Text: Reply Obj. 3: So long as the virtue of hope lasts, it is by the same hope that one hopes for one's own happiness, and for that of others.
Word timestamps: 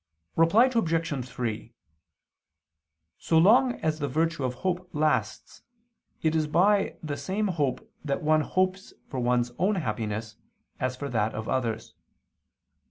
Reply 0.35 0.65
Obj. 0.65 1.25
3: 1.29 1.73
So 3.19 3.37
long 3.37 3.73
as 3.81 3.99
the 3.99 4.07
virtue 4.07 4.43
of 4.43 4.55
hope 4.55 4.89
lasts, 4.93 5.61
it 6.23 6.35
is 6.35 6.47
by 6.47 6.95
the 7.03 7.15
same 7.15 7.49
hope 7.49 7.87
that 8.03 8.23
one 8.23 8.41
hopes 8.41 8.95
for 9.09 9.19
one's 9.19 9.51
own 9.59 9.75
happiness, 9.75 10.37
and 10.79 10.91
for 10.95 11.07
that 11.09 11.35
of 11.35 11.47
others. 11.47 11.93